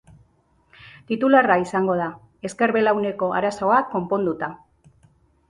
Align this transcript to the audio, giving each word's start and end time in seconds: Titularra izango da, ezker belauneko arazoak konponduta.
Titularra 1.11 1.57
izango 1.63 1.97
da, 1.99 2.07
ezker 2.51 2.75
belauneko 2.79 3.31
arazoak 3.43 3.93
konponduta. 3.95 4.53